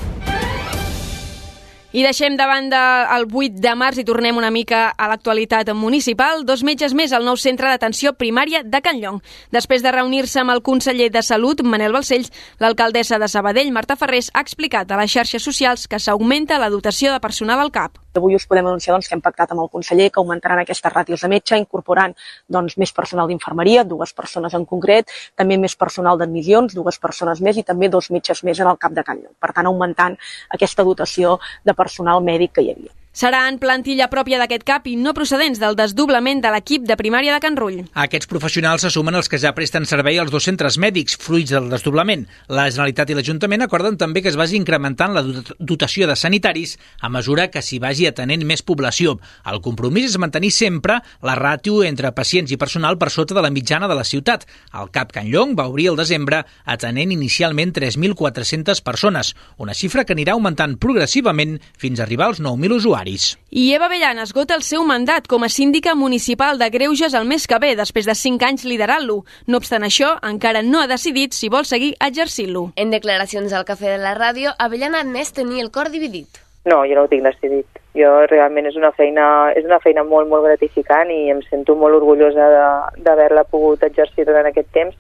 I 1.97 2.03
deixem 2.05 2.35
de 2.37 2.45
banda 2.45 2.81
el 3.15 3.23
8 3.25 3.63
de 3.65 3.73
març 3.73 4.03
i 4.03 4.05
tornem 4.05 4.37
una 4.37 4.51
mica 4.53 4.91
a 4.93 5.07
l'actualitat 5.09 5.71
municipal. 5.73 6.43
Dos 6.45 6.61
metges 6.61 6.93
més 6.93 7.15
al 7.17 7.25
nou 7.25 7.41
centre 7.41 7.71
d'atenció 7.73 8.13
primària 8.21 8.61
de 8.61 8.83
Can 8.85 9.01
Llong. 9.01 9.23
Després 9.57 9.81
de 9.81 9.95
reunir-se 9.97 10.43
amb 10.43 10.53
el 10.53 10.61
conseller 10.61 11.09
de 11.15 11.25
Salut, 11.25 11.65
Manel 11.65 11.97
Balcells, 11.97 12.29
l'alcaldessa 12.61 13.17
de 13.17 13.33
Sabadell, 13.33 13.73
Marta 13.73 13.97
Ferrés, 13.97 14.29
ha 14.35 14.45
explicat 14.45 14.93
a 14.93 15.01
les 15.01 15.17
xarxes 15.17 15.49
socials 15.49 15.89
que 15.89 15.97
s'augmenta 15.97 16.61
la 16.61 16.69
dotació 16.69 17.17
de 17.17 17.25
personal 17.25 17.65
al 17.65 17.73
CAP. 17.73 17.97
Avui 18.17 18.37
us 18.39 18.47
podem 18.49 18.67
anunciar 18.67 18.95
doncs, 18.97 19.09
que 19.09 19.17
hem 19.17 19.23
pactat 19.25 19.53
amb 19.55 19.65
el 19.65 19.71
conseller 19.73 20.11
que 20.11 20.21
augmentaran 20.23 20.63
aquestes 20.63 20.93
ràtios 20.93 21.25
de 21.25 21.31
metge, 21.33 21.59
incorporant 21.63 22.17
doncs, 22.49 22.77
més 22.83 22.93
personal 22.97 23.31
d'infermeria, 23.31 23.85
dues 23.85 24.13
persones 24.17 24.55
en 24.55 24.67
concret, 24.67 25.11
també 25.37 25.59
més 25.61 25.77
personal 25.77 26.19
d'admissions, 26.19 26.75
dues 26.75 26.99
persones 26.99 27.41
més 27.41 27.57
i 27.57 27.67
també 27.67 27.89
dos 27.93 28.11
metges 28.11 28.45
més 28.45 28.61
en 28.61 28.73
el 28.73 28.79
cap 28.79 28.93
de 28.93 29.05
Can 29.07 29.23
Llong. 29.23 29.35
Per 29.41 29.53
tant, 29.53 29.73
augmentant 29.73 30.17
aquesta 30.59 30.85
dotació 30.85 31.39
de 31.65 31.75
personal 31.75 32.25
mèdic 32.25 32.57
que 32.57 32.67
hi 32.67 32.73
havia. 32.75 32.95
Serà 33.17 33.47
en 33.49 33.57
plantilla 33.57 34.11
pròpia 34.13 34.37
d'aquest 34.37 34.65
CAP 34.69 34.91
i 34.91 34.95
no 35.01 35.15
procedents 35.17 35.57
del 35.57 35.73
desdoblament 35.73 36.43
de 36.45 36.51
l'equip 36.53 36.83
de 36.85 36.99
primària 37.01 37.33
de 37.33 37.41
Can 37.41 37.55
Rull. 37.57 37.79
Aquests 38.03 38.29
professionals 38.29 38.83
s'assumen 38.85 39.17
els 39.17 39.31
que 39.33 39.39
ja 39.41 39.55
presten 39.57 39.87
servei 39.89 40.19
als 40.21 40.29
dos 40.35 40.45
centres 40.45 40.77
mèdics, 40.77 41.17
fruits 41.17 41.55
del 41.55 41.71
desdoblament. 41.73 42.27
La 42.53 42.67
Generalitat 42.69 43.09
i 43.09 43.17
l'Ajuntament 43.17 43.65
acorden 43.65 43.97
també 43.97 44.21
que 44.21 44.29
es 44.29 44.37
vagi 44.37 44.59
incrementant 44.61 45.17
la 45.17 45.23
dotació 45.25 46.05
de 46.11 46.17
sanitaris 46.21 46.75
a 47.01 47.09
mesura 47.09 47.47
que 47.49 47.63
s'hi 47.65 47.79
vagi 47.81 48.05
atenent 48.11 48.45
més 48.45 48.61
població. 48.61 49.17
El 49.49 49.63
compromís 49.65 50.11
és 50.11 50.21
mantenir 50.21 50.53
sempre 50.53 50.99
la 51.25 51.39
ràtio 51.41 51.81
entre 51.89 52.13
pacients 52.13 52.53
i 52.53 52.61
personal 52.61 53.01
per 53.01 53.09
sota 53.09 53.33
de 53.33 53.47
la 53.47 53.55
mitjana 53.55 53.89
de 53.89 53.97
la 53.97 54.05
ciutat. 54.05 54.45
El 54.77 54.93
CAP 54.93 55.17
Can 55.17 55.33
Llong 55.33 55.57
va 55.57 55.71
obrir 55.73 55.89
el 55.95 55.97
desembre 55.97 56.43
atenent 56.67 57.17
inicialment 57.17 57.73
3.400 57.81 58.85
persones, 58.85 59.33
una 59.57 59.73
xifra 59.73 60.05
que 60.05 60.13
anirà 60.13 60.37
augmentant 60.37 60.77
progressivament 60.77 61.57
fins 61.81 61.97
a 61.97 62.05
arribar 62.05 62.29
als 62.29 62.45
9.000 62.45 62.77
usuaris 62.77 63.06
usuaris. 63.07 63.39
I 63.51 63.75
Eva 63.75 63.89
Bellan 63.89 64.19
esgota 64.19 64.55
el 64.55 64.63
seu 64.63 64.85
mandat 64.85 65.27
com 65.29 65.43
a 65.45 65.49
síndica 65.49 65.95
municipal 65.95 66.59
de 66.59 66.69
Greuges 66.71 67.15
el 67.15 67.25
mes 67.25 67.47
que 67.47 67.59
ve, 67.59 67.75
després 67.77 68.07
de 68.07 68.15
5 68.15 68.45
anys 68.45 68.65
liderant-lo. 68.65 69.25
No 69.47 69.59
obstant 69.59 69.83
això, 69.83 70.17
encara 70.23 70.63
no 70.63 70.81
ha 70.83 70.87
decidit 70.87 71.33
si 71.33 71.49
vol 71.49 71.65
seguir 71.65 71.95
exercint-lo. 72.01 72.73
En 72.77 72.91
declaracions 72.91 73.53
al 73.53 73.65
Cafè 73.65 73.97
de 73.97 73.99
la 74.03 74.15
Ràdio, 74.17 74.53
Avellan 74.59 74.95
ha 74.95 75.01
admès 75.01 75.33
tenir 75.33 75.63
el 75.63 75.71
cor 75.71 75.91
dividit. 75.91 76.43
No, 76.67 76.83
jo 76.85 76.95
no 76.97 77.05
ho 77.05 77.09
tinc 77.09 77.23
decidit. 77.23 77.67
Jo 77.95 78.27
realment 78.27 78.67
és 78.67 78.77
una 78.77 78.91
feina, 78.93 79.53
és 79.55 79.65
una 79.65 79.79
feina 79.81 80.03
molt, 80.05 80.29
molt 80.29 80.45
gratificant 80.45 81.11
i 81.11 81.31
em 81.31 81.41
sento 81.49 81.77
molt 81.77 81.95
orgullosa 81.95 82.49
de- 82.51 83.03
d'haver-la 83.05 83.45
pogut 83.45 83.83
exercir 83.83 84.27
durant 84.27 84.47
aquest 84.47 84.69
temps, 84.73 84.95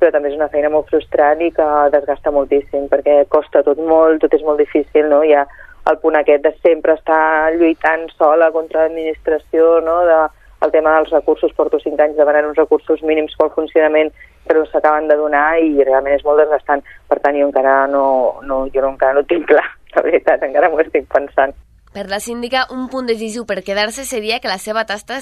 però 0.00 0.10
també 0.10 0.28
és 0.30 0.34
una 0.34 0.48
feina 0.48 0.68
molt 0.68 0.88
frustrant 0.90 1.40
i 1.40 1.52
que 1.52 1.62
desgasta 1.92 2.32
moltíssim, 2.32 2.88
perquè 2.90 3.24
costa 3.28 3.62
tot 3.62 3.78
molt, 3.78 4.20
tot 4.20 4.34
és 4.34 4.42
molt 4.42 4.58
difícil, 4.58 5.08
no? 5.08 5.22
Hi 5.22 5.32
ha 5.32 5.46
el 5.90 5.98
punt 5.98 6.16
aquest 6.18 6.44
de 6.44 6.52
sempre 6.62 6.94
estar 6.94 7.52
lluitant 7.56 8.06
sola 8.18 8.50
contra 8.54 8.84
l'administració, 8.84 9.80
no? 9.84 10.02
De, 10.06 10.20
el 10.62 10.70
tema 10.70 10.94
dels 10.94 11.10
recursos, 11.10 11.52
porto 11.56 11.80
cinc 11.82 12.00
anys 12.00 12.16
demanant 12.16 12.46
uns 12.46 12.60
recursos 12.60 13.02
mínims 13.02 13.34
pel 13.38 13.50
funcionament 13.56 14.12
que 14.46 14.54
no 14.54 14.62
s'acaben 14.70 15.08
de 15.10 15.16
donar 15.18 15.58
i 15.58 15.82
realment 15.82 16.14
és 16.14 16.24
molt 16.26 16.38
desgastant. 16.42 16.84
Per 17.10 17.18
tant, 17.18 17.36
jo 17.38 17.48
encara 17.48 17.86
no, 17.90 18.04
no, 18.46 18.64
jo 18.74 18.86
encara 18.86 19.18
no 19.18 19.26
tinc 19.26 19.48
clar, 19.50 19.66
la 19.96 20.06
veritat, 20.06 20.46
encara 20.46 20.70
m'ho 20.70 20.80
estic 20.84 21.08
pensant. 21.12 21.54
Per 21.92 22.06
la 22.08 22.22
síndica, 22.24 22.64
un 22.72 22.86
punt 22.88 23.10
decisiu 23.10 23.44
per 23.44 23.60
quedar-se 23.66 24.06
seria 24.08 24.38
que 24.40 24.48
la 24.48 24.56
seva 24.62 24.86
tasca, 24.88 25.18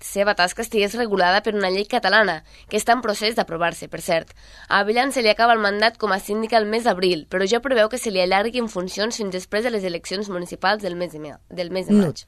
seva 0.00 0.34
tasca 0.34 0.62
estigués 0.62 0.94
regulada 0.94 1.42
per 1.42 1.54
una 1.54 1.70
llei 1.70 1.86
catalana, 1.86 2.42
que 2.68 2.76
està 2.76 2.92
en 2.96 3.02
procés 3.02 3.34
d'aprovar-se, 3.34 3.88
per 3.88 4.00
cert. 4.00 4.32
A 4.68 4.80
Avellan 4.80 5.12
se 5.12 5.22
li 5.22 5.28
acaba 5.32 5.52
el 5.54 5.60
mandat 5.64 5.98
com 5.98 6.12
a 6.12 6.20
síndica 6.20 6.58
el 6.58 6.66
mes 6.66 6.84
d'abril, 6.84 7.26
però 7.28 7.46
ja 7.48 7.60
preveu 7.64 7.88
que 7.88 7.98
se 7.98 8.10
li 8.10 8.20
allargui 8.20 8.58
en 8.62 8.68
funcions 8.68 9.16
fins 9.16 9.32
després 9.32 9.64
de 9.64 9.70
les 9.70 9.84
eleccions 9.84 10.28
municipals 10.28 10.82
del 10.82 10.96
mes 10.96 11.12
de, 11.12 11.36
del 11.50 11.70
mes 11.70 11.86
de 11.86 11.94
No- 11.94 12.06
maig. 12.06 12.26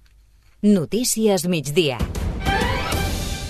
Notícies 0.62 1.46
migdia. 1.46 1.99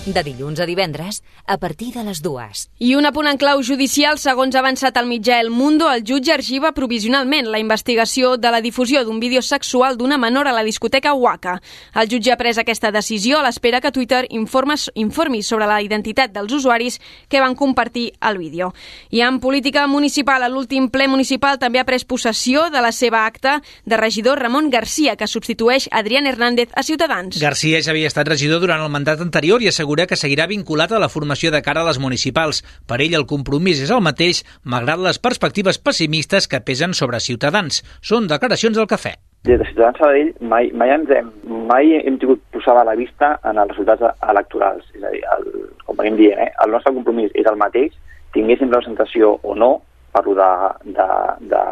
De 0.05 0.21
dilluns 0.21 0.59
a 0.59 0.67
divendres, 0.69 1.23
a 1.47 1.57
partir 1.57 1.91
de 1.95 2.03
les 2.05 2.19
dues. 2.21 2.67
I 2.77 2.91
un 2.93 3.07
apunt 3.09 3.25
en 3.25 3.39
clau 3.41 3.63
judicial, 3.65 4.19
segons 4.21 4.53
ha 4.53 4.59
avançat 4.61 4.99
el 5.01 5.07
mitjà 5.09 5.39
El 5.41 5.49
Mundo, 5.49 5.87
el 5.89 6.03
jutge 6.05 6.29
arxiva 6.35 6.75
provisionalment 6.77 7.47
la 7.49 7.57
investigació 7.57 8.35
de 8.37 8.51
la 8.53 8.61
difusió 8.61 9.01
d'un 9.01 9.17
vídeo 9.19 9.41
sexual 9.41 9.97
d'una 9.97 10.19
menor 10.21 10.45
a 10.45 10.53
la 10.53 10.61
discoteca 10.63 11.15
Waka. 11.17 11.55
El 11.97 12.09
jutge 12.11 12.31
ha 12.31 12.37
pres 12.37 12.59
aquesta 12.61 12.91
decisió 12.93 13.39
a 13.39 13.47
l'espera 13.47 13.79
que 13.81 13.91
Twitter 13.91 14.27
informes, 14.29 14.91
informi 14.93 15.41
sobre 15.41 15.65
la 15.65 15.79
identitat 15.81 16.35
dels 16.35 16.53
usuaris 16.53 16.99
que 17.27 17.41
van 17.41 17.55
compartir 17.55 18.11
el 18.21 18.37
vídeo. 18.37 18.75
I 19.09 19.25
en 19.25 19.39
política 19.39 19.87
municipal, 19.87 20.45
a 20.45 20.51
l'últim 20.53 20.91
ple 20.93 21.09
municipal 21.09 21.57
també 21.57 21.81
ha 21.81 21.87
pres 21.89 22.05
possessió 22.05 22.69
de 22.69 22.85
la 22.85 22.91
seva 22.91 23.25
acta 23.25 23.57
de 23.85 23.97
regidor 23.97 24.37
Ramon 24.37 24.69
Garcia, 24.69 25.15
que 25.15 25.25
substitueix 25.25 25.89
Adrián 25.91 26.27
Hernández 26.27 26.69
a 26.75 26.83
Ciutadans. 26.83 27.41
Garcia 27.41 27.81
ja 27.81 27.89
havia 27.89 28.13
estat 28.13 28.29
regidor 28.29 28.61
durant 28.61 28.85
el 28.85 28.93
mandat 28.93 29.25
anterior 29.25 29.65
i 29.65 29.73
assegura 29.73 29.94
que 30.03 30.17
seguirà 30.19 30.49
vinculat 30.51 30.91
a 30.91 30.99
la 30.99 31.07
formació 31.07 31.47
de 31.53 31.61
cara 31.63 31.79
a 31.79 31.87
les 31.87 31.99
municipals. 32.03 32.59
Per 32.83 32.97
ell 32.99 33.15
el 33.15 33.23
compromís 33.29 33.79
és 33.85 33.93
el 33.95 34.03
mateix, 34.03 34.41
malgrat 34.67 34.99
les 34.99 35.19
perspectives 35.23 35.79
pessimistes 35.79 36.49
que 36.51 36.59
pesen 36.59 36.91
sobre 36.91 37.23
Ciutadans. 37.23 37.79
Són 38.03 38.27
declaracions 38.27 38.75
del 38.75 38.91
cafè. 38.91 39.15
Des 39.47 39.61
de 39.61 39.69
Ciutadans 39.69 40.01
Sabadell 40.01 40.33
mai, 40.51 40.67
mai, 40.75 40.91
ens 40.91 41.15
hem, 41.15 41.31
mai 41.71 41.95
hem 42.01 42.19
tingut 42.19 42.43
posada 42.51 42.83
la 42.83 42.97
vista 42.99 43.37
en 43.47 43.63
els 43.63 43.71
resultats 43.71 44.03
electorals. 44.35 44.83
És 44.99 45.07
a 45.07 45.15
dir, 45.15 45.23
el, 45.37 45.49
com 45.87 46.03
venim 46.03 46.19
dient, 46.19 46.43
eh, 46.43 46.51
el 46.67 46.75
nostre 46.75 46.91
compromís 46.99 47.31
és 47.31 47.47
el 47.47 47.63
mateix, 47.63 47.95
tinguéssim 48.35 48.75
representació 48.75 49.37
o 49.39 49.55
no, 49.55 49.77
parlo 50.11 50.35
de, 50.35 50.51
de, 50.99 51.09
de, 51.55 51.65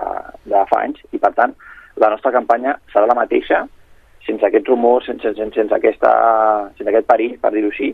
de 0.56 0.66
fa 0.72 0.84
anys, 0.88 1.04
i 1.12 1.20
per 1.20 1.36
tant 1.36 1.52
la 2.02 2.10
nostra 2.14 2.32
campanya 2.34 2.78
serà 2.94 3.06
la 3.10 3.18
mateixa 3.18 3.66
sense 4.26 4.46
aquests 4.48 4.70
rumors, 4.72 5.06
sense, 5.10 5.34
sense, 5.36 5.56
sense, 5.58 5.76
aquesta, 5.76 6.12
sense 6.78 6.90
aquest 6.90 7.08
perill, 7.10 7.36
per 7.42 7.52
dir-ho 7.54 7.72
així, 7.74 7.92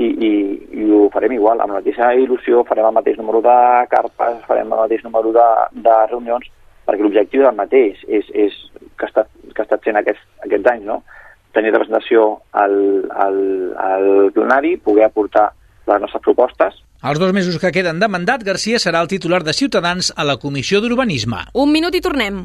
i, 0.00 0.08
i, 0.28 0.32
i 0.80 0.88
ho 0.96 1.04
farem 1.14 1.34
igual, 1.36 1.60
amb 1.60 1.74
la 1.74 1.80
mateixa 1.80 2.10
il·lusió, 2.16 2.64
farem 2.68 2.88
el 2.88 2.96
mateix 2.96 3.18
número 3.20 3.42
de 3.44 3.56
carpes, 3.92 4.42
farem 4.48 4.72
el 4.72 4.82
mateix 4.84 5.04
número 5.06 5.32
de, 5.36 5.46
de 5.86 5.96
reunions, 6.10 6.50
perquè 6.88 7.04
l'objectiu 7.04 7.44
és 7.44 7.50
el 7.50 7.58
mateix, 7.58 8.04
és, 8.08 8.28
és 8.46 8.60
que, 8.96 9.06
ha 9.06 9.10
estat, 9.10 9.32
que 9.54 9.62
ha 9.62 9.66
estat 9.68 9.88
sent 9.88 10.00
aquests, 10.00 10.28
aquests 10.46 10.70
anys, 10.74 10.86
no? 10.88 11.00
tenir 11.54 11.72
representació 11.74 12.28
al, 12.54 12.76
al, 13.10 13.40
al 13.82 14.06
plenari, 14.36 14.76
poder 14.78 15.08
aportar 15.08 15.50
les 15.90 16.06
nostres 16.06 16.22
propostes, 16.22 16.78
Els 17.00 17.16
dos 17.16 17.30
mesos 17.32 17.56
que 17.56 17.70
queden 17.72 17.96
de 17.96 18.08
mandat, 18.12 18.42
Garcia 18.44 18.76
serà 18.76 19.00
el 19.00 19.08
titular 19.08 19.40
de 19.40 19.54
Ciutadans 19.56 20.12
a 20.12 20.26
la 20.28 20.36
Comissió 20.36 20.82
d'Urbanisme. 20.84 21.46
Un 21.56 21.72
minut 21.72 21.96
i 21.96 22.04
tornem. 22.04 22.44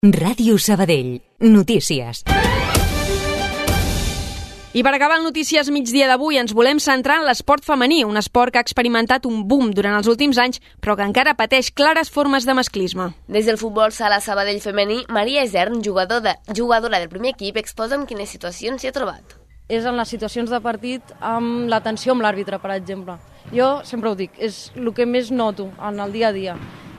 Ràdio 0.00 0.56
Sabadell. 0.56 1.20
Notícies. 1.40 2.22
I 4.72 4.80
per 4.80 4.94
acabar 4.94 5.18
el 5.18 5.26
Notícies 5.26 5.68
migdia 5.68 6.06
d'avui 6.08 6.38
ens 6.40 6.54
volem 6.56 6.78
centrar 6.80 7.18
en 7.20 7.26
l'esport 7.28 7.66
femení, 7.68 7.98
un 8.08 8.16
esport 8.16 8.48
que 8.54 8.56
ha 8.56 8.64
experimentat 8.64 9.28
un 9.28 9.42
boom 9.44 9.74
durant 9.76 9.98
els 9.98 10.08
últims 10.08 10.40
anys, 10.40 10.62
però 10.80 10.94
que 10.96 11.04
encara 11.04 11.34
pateix 11.36 11.68
clares 11.68 12.08
formes 12.08 12.46
de 12.48 12.54
masclisme. 12.56 13.10
Des 13.28 13.44
del 13.44 13.60
futbol 13.60 13.92
sala 13.92 14.22
Sabadell 14.24 14.62
femení, 14.64 15.02
Maria 15.12 15.42
Esern, 15.44 15.84
jugador 15.84 16.24
de, 16.24 16.32
jugadora 16.56 16.96
del 16.96 17.12
primer 17.12 17.34
equip, 17.34 17.60
exposa 17.60 18.00
en 18.00 18.08
quines 18.08 18.32
situacions 18.32 18.80
s'hi 18.80 18.88
ha 18.88 18.96
trobat. 18.96 19.36
és 19.68 19.84
en 19.84 19.96
les 19.96 20.08
situacions 20.08 20.50
de 20.50 20.58
partit 20.60 21.12
amb 21.20 21.68
la 21.68 21.82
tensió 21.84 22.12
amb 22.12 22.22
l'àrbitre, 22.22 22.58
per 22.58 22.72
exemple. 22.72 23.18
Jo 23.52 23.84
sempre 23.84 24.08
ho 24.08 24.16
dic, 24.16 24.32
és 24.38 24.72
el 24.74 24.94
que 24.94 25.04
més 25.04 25.30
noto 25.30 25.68
en 25.78 26.00
el 26.00 26.10
dia 26.10 26.28
a 26.28 26.32
dia, 26.32 26.56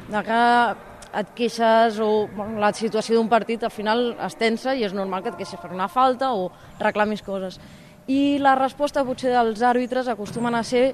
de 0.07 0.23
que 0.23 0.90
et 1.17 1.33
queixes 1.35 1.99
o 1.99 2.27
bueno, 2.35 2.59
la 2.59 2.71
situació 2.73 3.17
d'un 3.17 3.29
partit 3.29 3.63
al 3.63 3.73
final 3.73 4.11
es 4.15 4.37
tensa 4.39 4.75
i 4.75 4.85
és 4.87 4.95
normal 4.95 5.23
que 5.23 5.33
et 5.33 5.39
queixes 5.41 5.59
per 5.59 5.71
una 5.73 5.89
falta 5.91 6.31
o 6.33 6.49
reclamis 6.79 7.23
coses. 7.25 7.59
I 8.07 8.39
la 8.41 8.55
resposta 8.57 9.05
potser 9.05 9.33
dels 9.33 9.61
àrbitres 9.61 10.07
acostumen 10.11 10.55
a 10.55 10.63
ser 10.63 10.91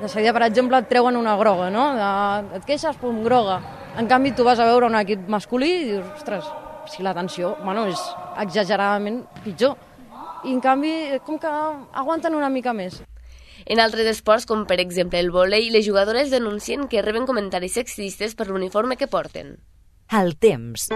de 0.00 0.08
seguida, 0.08 0.32
per 0.32 0.46
exemple, 0.46 0.78
et 0.80 0.88
treuen 0.88 1.18
una 1.18 1.36
groga, 1.36 1.68
no? 1.70 1.90
De, 1.92 2.56
et 2.56 2.64
queixes, 2.64 2.96
pum, 2.96 3.20
groga. 3.26 3.58
En 4.00 4.08
canvi, 4.08 4.32
tu 4.32 4.46
vas 4.46 4.58
a 4.58 4.68
veure 4.70 4.88
un 4.88 4.96
equip 4.96 5.28
masculí 5.28 5.70
i 5.82 5.84
dius, 5.90 6.08
ostres, 6.16 6.48
si 6.88 7.04
la 7.04 7.12
tensió, 7.14 7.56
bueno, 7.64 7.84
és 7.90 8.00
exageradament 8.40 9.24
pitjor. 9.44 9.76
I 10.48 10.54
en 10.54 10.64
canvi, 10.64 10.94
com 11.26 11.36
que 11.38 11.52
aguanten 11.92 12.38
una 12.38 12.48
mica 12.48 12.72
més. 12.72 13.02
En 13.70 13.78
altres 13.78 14.08
esports, 14.10 14.48
com 14.50 14.64
per 14.66 14.80
exemple 14.82 15.20
el 15.22 15.28
vòlei, 15.30 15.68
les 15.70 15.86
jugadores 15.86 16.32
denuncien 16.34 16.88
que 16.90 17.04
reben 17.06 17.22
comentaris 17.28 17.76
sexistes 17.78 18.34
per 18.34 18.48
l'uniforme 18.48 18.96
que 18.98 19.06
porten. 19.06 19.60
El 20.10 20.34
temps. 20.42 20.88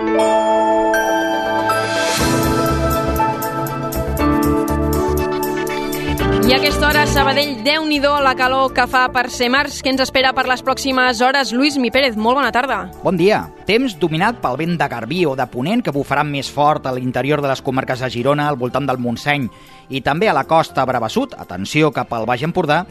I 6.44 6.52
a 6.52 6.58
aquesta 6.58 6.88
hora, 6.90 7.06
Sabadell, 7.06 7.54
déu 7.64 7.86
nhi 7.86 8.00
la 8.02 8.34
calor 8.34 8.74
que 8.74 8.88
fa 8.90 9.06
per 9.14 9.30
ser 9.30 9.46
març. 9.48 9.78
Què 9.80 9.94
ens 9.94 10.02
espera 10.02 10.34
per 10.34 10.48
les 10.50 10.60
pròximes 10.60 11.22
hores? 11.22 11.52
Lluís 11.54 11.78
Mi 11.78 11.92
Pérez, 11.94 12.16
molt 12.16 12.36
bona 12.36 12.50
tarda. 12.52 12.90
Bon 13.04 13.16
dia. 13.16 13.46
Temps 13.64 13.94
dominat 13.96 14.42
pel 14.42 14.58
vent 14.58 14.76
de 14.76 14.88
Garbí 14.88 15.24
o 15.24 15.36
de 15.36 15.46
Ponent, 15.46 15.80
que 15.80 15.94
bufarà 15.94 16.26
més 16.26 16.50
fort 16.50 16.84
a 16.84 16.92
l'interior 16.92 17.40
de 17.40 17.48
les 17.48 17.62
comarques 17.62 18.02
de 18.02 18.10
Girona, 18.10 18.48
al 18.48 18.58
voltant 18.58 18.84
del 18.84 18.98
Montseny, 18.98 19.48
i 19.88 20.00
també 20.04 20.28
a 20.28 20.36
la 20.36 20.46
costa 20.48 20.84
Brabasut, 20.88 21.34
atenció 21.38 21.90
cap 21.92 22.12
al 22.12 22.26
Baix 22.28 22.44
Empordà, 22.46 22.84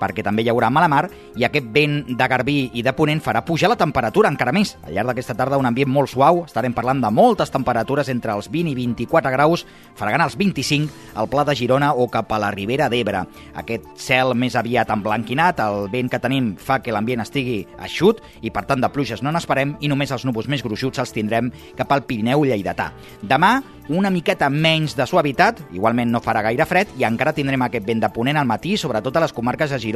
perquè 0.00 0.24
també 0.24 0.42
hi 0.42 0.50
haurà 0.50 0.70
mala 0.72 0.88
mar 0.88 1.04
i 1.36 1.44
aquest 1.46 1.68
vent 1.74 2.00
de 2.16 2.28
Garbí 2.32 2.58
i 2.74 2.82
de 2.82 2.94
Ponent 2.96 3.20
farà 3.22 3.44
pujar 3.46 3.70
la 3.70 3.78
temperatura 3.78 4.30
encara 4.32 4.54
més. 4.56 4.76
Al 4.86 4.94
llarg 4.96 5.12
d'aquesta 5.12 5.36
tarda 5.38 5.58
un 5.60 5.68
ambient 5.68 5.90
molt 5.92 6.10
suau, 6.10 6.44
estarem 6.46 6.74
parlant 6.76 7.02
de 7.04 7.10
moltes 7.14 7.52
temperatures 7.52 8.08
entre 8.12 8.34
els 8.34 8.50
20 8.50 8.72
i 8.72 8.76
24 8.78 9.32
graus, 9.34 9.66
fregant 9.98 10.24
els 10.24 10.36
25 10.40 11.14
al 11.20 11.28
Pla 11.30 11.44
de 11.44 11.56
Girona 11.58 11.92
o 11.94 12.08
cap 12.10 12.32
a 12.32 12.40
la 12.40 12.50
Ribera 12.54 12.88
d'Ebre. 12.90 13.24
Aquest 13.60 13.90
cel 14.00 14.34
més 14.34 14.56
aviat 14.56 14.90
emblanquinat, 14.90 15.60
el 15.60 15.90
vent 15.92 16.10
que 16.10 16.22
tenim 16.22 16.54
fa 16.56 16.80
que 16.80 16.94
l'ambient 16.94 17.24
estigui 17.24 17.60
eixut 17.84 18.22
i 18.40 18.50
per 18.54 18.64
tant 18.68 18.80
de 18.80 18.90
pluges 18.92 19.22
no 19.22 19.32
n'esperem 19.34 19.76
i 19.80 19.90
només 19.90 20.12
els 20.14 20.24
núvols 20.24 20.48
més 20.48 20.64
gruixuts 20.64 21.02
els 21.02 21.12
tindrem 21.14 21.52
cap 21.76 21.92
al 21.92 22.06
Pirineu 22.08 22.46
lleidatà. 22.48 22.90
Demà 23.22 23.58
una 23.90 24.10
miqueta 24.10 24.46
menys 24.46 24.92
de 24.94 25.02
suavitat, 25.02 25.64
igualment 25.74 26.12
no 26.14 26.20
farà 26.22 26.44
gaire 26.46 26.62
fred 26.62 26.92
i 27.00 27.02
encara 27.08 27.32
tindrem 27.34 27.64
aquest 27.66 27.82
vent 27.88 27.98
de 28.04 28.10
ponent 28.14 28.38
al 28.38 28.46
matí, 28.46 28.76
sobretot 28.78 29.16
a 29.18 29.24
les 29.24 29.34
comarques 29.34 29.72
de 29.74 29.80
Girona 29.82 29.89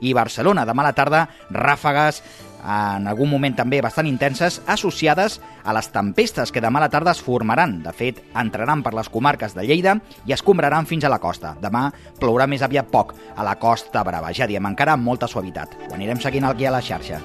i 0.00 0.14
Barcelona. 0.14 0.64
Demà 0.64 0.82
a 0.82 0.90
la 0.90 0.96
tarda, 0.96 1.28
ràfegues 1.50 2.22
en 2.64 3.06
algun 3.10 3.28
moment 3.28 3.54
també 3.56 3.80
bastant 3.84 4.08
intenses, 4.08 4.60
associades 4.66 5.38
a 5.64 5.74
les 5.76 5.90
tempestes 5.92 6.52
que 6.52 6.62
demà 6.64 6.80
a 6.80 6.86
la 6.86 6.90
tarda 6.92 7.12
es 7.12 7.20
formaran. 7.22 7.82
De 7.84 7.92
fet, 7.92 8.22
entraran 8.40 8.82
per 8.82 8.94
les 8.96 9.10
comarques 9.12 9.54
de 9.54 9.66
Lleida 9.66 9.98
i 10.26 10.32
escombraran 10.32 10.88
fins 10.88 11.04
a 11.04 11.12
la 11.12 11.20
costa. 11.20 11.54
Demà 11.60 11.90
plourà 12.20 12.48
més 12.48 12.64
aviat 12.64 12.88
poc 12.90 13.14
a 13.36 13.44
la 13.44 13.56
costa 13.60 14.04
brava, 14.04 14.32
ja 14.32 14.48
diem 14.48 14.72
encara 14.72 14.96
amb 14.96 15.04
molta 15.04 15.28
suavitat. 15.28 15.76
Ho 15.90 15.94
anirem 15.98 16.20
seguint 16.20 16.48
aquí 16.48 16.66
a 16.66 16.72
la 16.74 16.82
xarxa. 16.84 17.20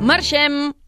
Marxem! 0.00 0.79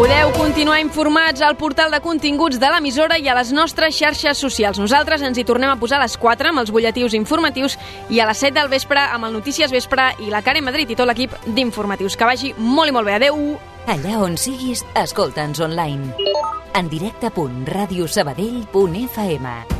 Podeu 0.00 0.32
continuar 0.32 0.80
informats 0.80 1.42
al 1.44 1.60
portal 1.60 1.92
de 1.92 2.00
continguts 2.00 2.56
de 2.56 2.64
l'emissora 2.72 3.20
i 3.20 3.28
a 3.28 3.36
les 3.36 3.52
nostres 3.52 3.92
xarxes 3.98 4.38
socials. 4.40 4.80
Nosaltres 4.80 5.20
ens 5.28 5.36
hi 5.36 5.44
tornem 5.44 5.68
a 5.68 5.76
posar 5.76 5.98
a 5.98 6.06
les 6.06 6.16
4 6.16 6.48
amb 6.48 6.56
els 6.62 6.72
butlletins 6.72 7.12
informatius 7.18 7.76
i 8.08 8.16
a 8.16 8.24
les 8.30 8.40
7 8.40 8.56
del 8.56 8.72
vespre 8.72 8.96
amb 8.96 9.28
el 9.28 9.36
Notícies 9.36 9.68
Vespre 9.68 10.16
i 10.24 10.32
la 10.32 10.40
Karen 10.40 10.64
Madrid 10.64 10.88
i 10.88 10.96
tot 10.96 11.04
l'equip 11.04 11.36
d'informatius. 11.44 12.16
Que 12.16 12.24
vagi 12.30 12.56
molt 12.56 12.88
i 12.88 12.96
molt 12.96 13.04
bé. 13.10 13.18
Adeu! 13.18 13.60
Allà 13.92 14.24
on 14.24 14.40
siguis, 14.40 14.80
escolta'ns 14.96 15.60
online. 15.68 16.16
En 16.72 16.88
directe.radiosabadell.fm 16.88 19.79